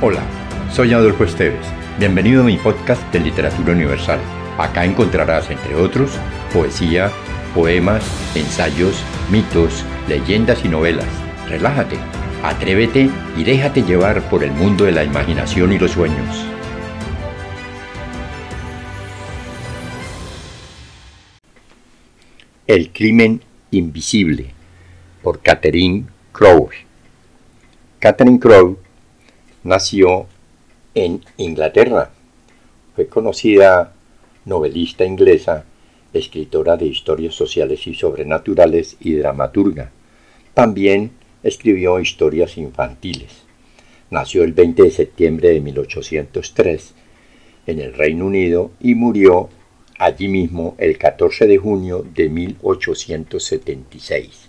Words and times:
Hola, 0.00 0.22
soy 0.70 0.92
Adolfo 0.92 1.24
Esteves. 1.24 1.66
Bienvenido 1.98 2.42
a 2.42 2.44
mi 2.44 2.56
podcast 2.56 3.02
de 3.12 3.18
Literatura 3.18 3.72
Universal. 3.72 4.20
Acá 4.56 4.84
encontrarás, 4.84 5.50
entre 5.50 5.74
otros, 5.74 6.12
poesía, 6.52 7.10
poemas, 7.52 8.04
ensayos, 8.36 9.02
mitos, 9.28 9.84
leyendas 10.06 10.64
y 10.64 10.68
novelas. 10.68 11.08
Relájate, 11.48 11.96
atrévete 12.44 13.10
y 13.36 13.42
déjate 13.42 13.82
llevar 13.82 14.22
por 14.30 14.44
el 14.44 14.52
mundo 14.52 14.84
de 14.84 14.92
la 14.92 15.02
imaginación 15.02 15.72
y 15.72 15.80
los 15.80 15.90
sueños. 15.90 16.46
El 22.68 22.92
crimen 22.92 23.42
invisible 23.72 24.52
por 25.24 25.42
Catherine 25.42 26.04
Crowe. 26.30 26.70
Catherine 27.98 28.38
Crowe 28.38 28.78
nació 29.62 30.26
en 30.94 31.24
Inglaterra. 31.36 32.10
Fue 32.94 33.06
conocida 33.06 33.92
novelista 34.44 35.04
inglesa, 35.04 35.64
escritora 36.12 36.76
de 36.76 36.86
historias 36.86 37.34
sociales 37.34 37.86
y 37.86 37.94
sobrenaturales 37.94 38.96
y 39.00 39.14
dramaturga. 39.14 39.92
También 40.54 41.12
escribió 41.42 42.00
historias 42.00 42.56
infantiles. 42.56 43.42
Nació 44.10 44.42
el 44.42 44.54
20 44.54 44.84
de 44.84 44.90
septiembre 44.90 45.50
de 45.50 45.60
1803 45.60 46.94
en 47.66 47.80
el 47.80 47.92
Reino 47.92 48.24
Unido 48.26 48.70
y 48.80 48.94
murió 48.94 49.50
allí 49.98 50.28
mismo 50.28 50.74
el 50.78 50.96
14 50.96 51.46
de 51.46 51.58
junio 51.58 52.06
de 52.14 52.30
1876. 52.30 54.48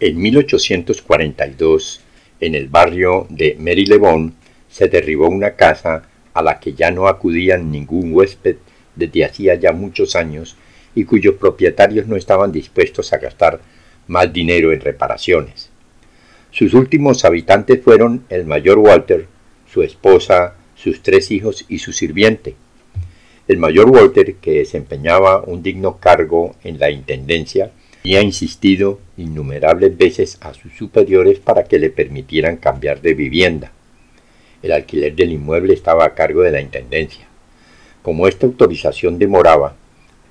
En 0.00 0.18
1842, 0.18 2.00
en 2.40 2.54
el 2.54 2.68
barrio 2.68 3.26
de 3.28 3.56
Marylebone, 3.58 4.32
se 4.76 4.88
derribó 4.88 5.26
una 5.28 5.52
casa 5.52 6.02
a 6.34 6.42
la 6.42 6.60
que 6.60 6.74
ya 6.74 6.90
no 6.90 7.08
acudían 7.08 7.72
ningún 7.72 8.12
huésped 8.12 8.56
desde 8.94 9.24
hacía 9.24 9.54
ya 9.54 9.72
muchos 9.72 10.14
años 10.14 10.54
y 10.94 11.04
cuyos 11.04 11.36
propietarios 11.36 12.06
no 12.06 12.14
estaban 12.14 12.52
dispuestos 12.52 13.14
a 13.14 13.16
gastar 13.16 13.62
más 14.06 14.30
dinero 14.30 14.74
en 14.74 14.82
reparaciones. 14.82 15.70
Sus 16.50 16.74
últimos 16.74 17.24
habitantes 17.24 17.82
fueron 17.82 18.26
el 18.28 18.44
mayor 18.44 18.78
Walter, 18.78 19.26
su 19.72 19.82
esposa, 19.82 20.56
sus 20.74 21.02
tres 21.02 21.30
hijos 21.30 21.64
y 21.70 21.78
su 21.78 21.94
sirviente. 21.94 22.54
El 23.48 23.56
mayor 23.56 23.88
Walter, 23.88 24.34
que 24.34 24.58
desempeñaba 24.58 25.40
un 25.40 25.62
digno 25.62 25.96
cargo 25.96 26.54
en 26.62 26.78
la 26.78 26.90
Intendencia, 26.90 27.70
había 28.00 28.20
insistido 28.20 29.00
innumerables 29.16 29.96
veces 29.96 30.36
a 30.42 30.52
sus 30.52 30.74
superiores 30.74 31.38
para 31.38 31.64
que 31.64 31.78
le 31.78 31.88
permitieran 31.88 32.58
cambiar 32.58 33.00
de 33.00 33.14
vivienda. 33.14 33.72
El 34.62 34.72
alquiler 34.72 35.14
del 35.14 35.32
inmueble 35.32 35.74
estaba 35.74 36.04
a 36.04 36.14
cargo 36.14 36.42
de 36.42 36.50
la 36.50 36.60
Intendencia. 36.60 37.26
Como 38.02 38.28
esta 38.28 38.46
autorización 38.46 39.18
demoraba, 39.18 39.74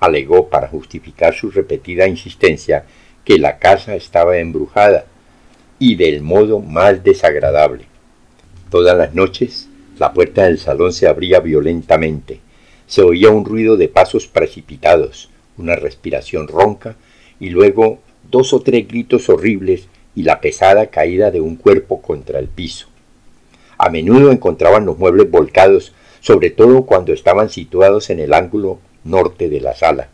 alegó 0.00 0.48
para 0.48 0.68
justificar 0.68 1.34
su 1.34 1.50
repetida 1.50 2.06
insistencia 2.06 2.84
que 3.24 3.38
la 3.38 3.58
casa 3.58 3.94
estaba 3.94 4.38
embrujada 4.38 5.06
y 5.78 5.96
del 5.96 6.22
modo 6.22 6.60
más 6.60 7.02
desagradable. 7.02 7.84
Todas 8.70 8.96
las 8.96 9.14
noches 9.14 9.68
la 9.98 10.12
puerta 10.12 10.44
del 10.44 10.58
salón 10.58 10.92
se 10.92 11.08
abría 11.08 11.40
violentamente. 11.40 12.40
Se 12.86 13.02
oía 13.02 13.30
un 13.30 13.44
ruido 13.44 13.76
de 13.76 13.88
pasos 13.88 14.26
precipitados, 14.26 15.30
una 15.56 15.74
respiración 15.74 16.48
ronca 16.48 16.96
y 17.40 17.48
luego 17.48 18.00
dos 18.30 18.52
o 18.52 18.60
tres 18.60 18.86
gritos 18.86 19.28
horribles 19.28 19.88
y 20.14 20.22
la 20.22 20.40
pesada 20.40 20.88
caída 20.88 21.30
de 21.30 21.40
un 21.40 21.56
cuerpo 21.56 22.02
contra 22.02 22.38
el 22.38 22.48
piso. 22.48 22.88
A 23.78 23.90
menudo 23.90 24.30
encontraban 24.30 24.86
los 24.86 24.98
muebles 24.98 25.30
volcados, 25.30 25.92
sobre 26.20 26.50
todo 26.50 26.82
cuando 26.86 27.12
estaban 27.12 27.50
situados 27.50 28.10
en 28.10 28.20
el 28.20 28.32
ángulo 28.32 28.78
norte 29.04 29.48
de 29.48 29.60
la 29.60 29.74
sala. 29.74 30.08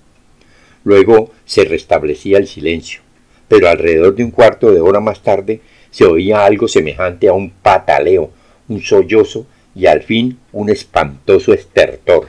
Luego 0.84 1.30
se 1.44 1.64
restablecía 1.64 2.38
el 2.38 2.46
silencio, 2.46 3.02
pero 3.48 3.68
alrededor 3.68 4.14
de 4.14 4.24
un 4.24 4.30
cuarto 4.30 4.72
de 4.72 4.80
hora 4.80 5.00
más 5.00 5.22
tarde 5.22 5.60
se 5.90 6.04
oía 6.04 6.44
algo 6.44 6.68
semejante 6.68 7.28
a 7.28 7.32
un 7.32 7.50
pataleo, 7.50 8.30
un 8.68 8.80
sollozo 8.80 9.46
y 9.74 9.86
al 9.86 10.02
fin 10.02 10.38
un 10.52 10.70
espantoso 10.70 11.52
estertor. 11.52 12.28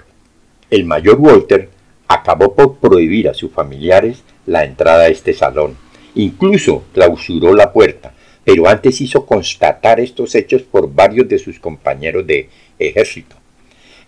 El 0.69 0.85
mayor 0.85 1.19
Walter 1.19 1.69
acabó 2.07 2.53
por 2.53 2.77
prohibir 2.77 3.29
a 3.29 3.33
sus 3.33 3.51
familiares 3.51 4.23
la 4.45 4.65
entrada 4.65 5.03
a 5.03 5.07
este 5.07 5.33
salón. 5.33 5.77
Incluso 6.15 6.83
clausuró 6.93 7.55
la 7.55 7.71
puerta, 7.73 8.13
pero 8.43 8.67
antes 8.67 8.99
hizo 9.01 9.25
constatar 9.25 9.99
estos 9.99 10.35
hechos 10.35 10.63
por 10.63 10.93
varios 10.93 11.27
de 11.27 11.39
sus 11.39 11.59
compañeros 11.59 12.27
de 12.27 12.49
ejército. 12.79 13.35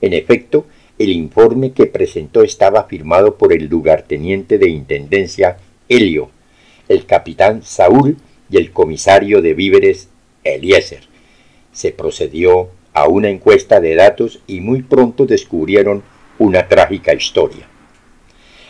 En 0.02 0.14
efecto, 0.14 0.66
el 0.98 1.10
informe 1.10 1.72
que 1.72 1.86
presentó 1.86 2.44
estaba 2.44 2.86
firmado 2.86 3.36
por 3.36 3.54
el 3.54 3.66
lugarteniente 3.66 4.58
de 4.58 4.70
Intendencia 4.70 5.58
Helio, 5.90 6.30
el 6.88 7.06
capitán 7.06 7.64
Saúl 7.64 8.18
y 8.50 8.58
el 8.58 8.72
comisario 8.72 9.42
de 9.42 9.54
víveres 9.54 10.10
Eliezer. 10.44 11.04
Se 11.72 11.92
procedió 11.92 12.70
a 12.94 13.08
una 13.08 13.30
encuesta 13.30 13.80
de 13.80 13.96
datos 13.96 14.40
y 14.48 14.62
muy 14.62 14.82
pronto 14.84 15.26
descubrieron 15.26 16.04
una 16.40 16.68
trágica 16.68 17.14
historia. 17.14 17.68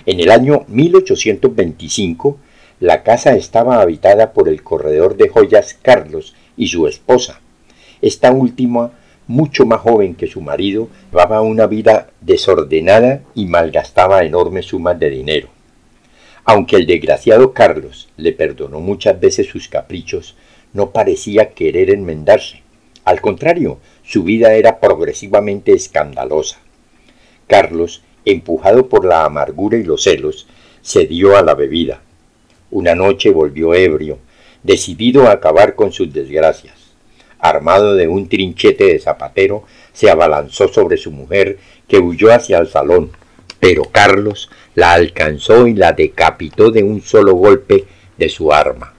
En 0.06 0.20
el 0.20 0.32
año 0.32 0.66
1825, 0.68 2.40
la 2.80 3.04
casa 3.04 3.36
estaba 3.36 3.82
habitada 3.82 4.34
por 4.34 4.50
el 4.50 4.64
corredor 4.64 5.18
de 5.18 5.30
joyas 5.30 5.78
Carlos 5.82 6.36
y 6.58 6.68
su 6.68 6.88
esposa. 6.88 7.42
Esta 8.02 8.32
última, 8.32 8.92
mucho 9.28 9.66
más 9.66 9.82
joven 9.82 10.16
que 10.16 10.28
su 10.28 10.42
marido, 10.42 10.90
llevaba 11.12 11.42
una 11.42 11.68
vida 11.68 12.10
desordenada 12.22 13.22
y 13.34 13.46
malgastaba 13.46 14.24
enormes 14.24 14.68
sumas 14.68 15.00
de 15.00 15.10
dinero. 15.10 15.48
Aunque 16.44 16.76
el 16.76 16.86
desgraciado 16.86 17.54
Carlos 17.54 18.10
le 18.18 18.34
perdonó 18.34 18.80
muchas 18.80 19.20
veces 19.20 19.48
sus 19.48 19.68
caprichos, 19.68 20.36
no 20.74 20.92
parecía 20.92 21.52
querer 21.52 21.90
enmendarse. 21.90 22.62
Al 23.04 23.22
contrario, 23.22 23.80
su 24.04 24.24
vida 24.24 24.54
era 24.54 24.80
progresivamente 24.80 25.74
escandalosa. 25.74 26.60
Carlos 27.48 28.04
empujado 28.26 28.90
por 28.90 29.06
la 29.06 29.24
amargura 29.24 29.78
y 29.78 29.84
los 29.84 30.04
celos, 30.04 30.48
se 30.82 31.06
dio 31.06 31.38
a 31.38 31.44
la 31.44 31.54
bebida. 31.54 32.02
Una 32.72 32.96
noche 32.96 33.32
volvió 33.32 33.74
ebrio, 33.74 34.20
decidido 34.64 35.28
a 35.28 35.32
acabar 35.32 35.76
con 35.76 35.92
sus 35.92 36.12
desgracias. 36.12 36.76
Armado 37.40 37.96
de 37.96 38.08
un 38.08 38.28
trinchete 38.28 38.86
de 38.86 39.00
zapatero, 39.00 39.64
se 39.94 40.10
abalanzó 40.10 40.68
sobre 40.68 40.98
su 40.98 41.12
mujer, 41.12 41.58
que 41.88 42.00
huyó 42.00 42.34
hacia 42.34 42.58
el 42.58 42.68
salón, 42.68 43.12
pero 43.60 43.84
Carlos 43.92 44.50
la 44.74 44.94
alcanzó 44.94 45.68
y 45.68 45.74
la 45.74 45.94
decapitó 45.94 46.72
de 46.72 46.84
un 46.84 47.02
solo 47.02 47.34
golpe 47.36 47.86
de 48.18 48.30
su 48.30 48.52
arma. 48.52 48.94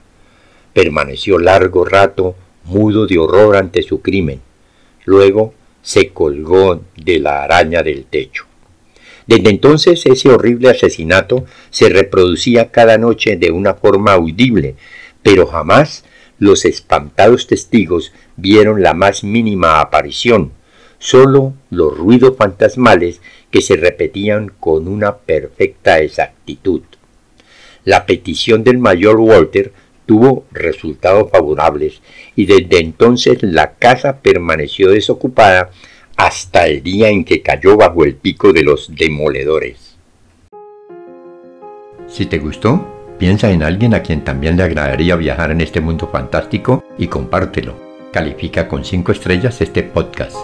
Permaneció 0.73 1.37
largo 1.37 1.85
rato 1.85 2.35
mudo 2.63 3.07
de 3.07 3.17
horror 3.17 3.55
ante 3.55 3.81
su 3.83 4.01
crimen. 4.01 4.41
Luego 5.05 5.53
se 5.81 6.09
colgó 6.09 6.81
de 6.95 7.19
la 7.19 7.43
araña 7.43 7.81
del 7.83 8.05
techo. 8.05 8.46
Desde 9.27 9.49
entonces 9.49 10.05
ese 10.05 10.29
horrible 10.29 10.69
asesinato 10.69 11.45
se 11.69 11.89
reproducía 11.89 12.71
cada 12.71 12.97
noche 12.97 13.35
de 13.35 13.51
una 13.51 13.73
forma 13.73 14.13
audible, 14.13 14.75
pero 15.21 15.45
jamás 15.45 16.05
los 16.39 16.65
espantados 16.65 17.47
testigos 17.47 18.13
vieron 18.37 18.81
la 18.81 18.93
más 18.93 19.23
mínima 19.23 19.81
aparición, 19.81 20.53
sólo 20.97 21.53
los 21.69 21.97
ruidos 21.97 22.37
fantasmales 22.37 23.21
que 23.51 23.61
se 23.61 23.75
repetían 23.75 24.51
con 24.59 24.87
una 24.87 25.17
perfecta 25.17 25.99
exactitud. 25.99 26.81
La 27.83 28.05
petición 28.05 28.63
del 28.63 28.77
mayor 28.77 29.17
Walter 29.17 29.73
tuvo 30.05 30.45
resultados 30.51 31.29
favorables 31.31 32.01
y 32.35 32.45
desde 32.45 32.79
entonces 32.79 33.39
la 33.43 33.73
casa 33.73 34.21
permaneció 34.21 34.89
desocupada 34.89 35.71
hasta 36.17 36.65
el 36.65 36.81
día 36.81 37.09
en 37.09 37.23
que 37.23 37.41
cayó 37.41 37.77
bajo 37.77 38.03
el 38.03 38.15
pico 38.15 38.51
de 38.51 38.63
los 38.63 38.93
demoledores. 38.93 39.95
Si 42.07 42.25
te 42.25 42.39
gustó, 42.39 43.15
piensa 43.19 43.51
en 43.51 43.61
alguien 43.63 43.93
a 43.93 44.01
quien 44.01 44.23
también 44.23 44.57
le 44.57 44.63
agradaría 44.63 45.15
viajar 45.15 45.51
en 45.51 45.61
este 45.61 45.79
mundo 45.79 46.09
fantástico 46.11 46.83
y 46.97 47.07
compártelo. 47.07 47.75
Califica 48.11 48.67
con 48.67 48.83
5 48.83 49.11
estrellas 49.11 49.61
este 49.61 49.83
podcast. 49.83 50.35